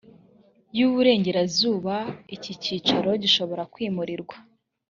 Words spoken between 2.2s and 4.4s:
iki cyicaro gishobora kwimurirwa